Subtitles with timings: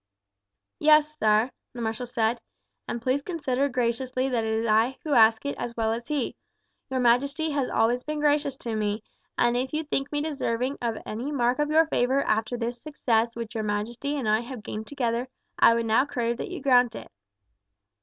[0.79, 2.41] "Yes, sire," the marshal said;
[2.87, 6.35] "and please consider graciously that it is I who ask it as well as he.
[6.89, 9.03] Your majesty has always been gracious to me,
[9.37, 13.35] and if you think me deserving of any mark of your favour after this success
[13.35, 15.27] which your majesty and I have gained together,
[15.59, 17.11] I would now crave that you grant it."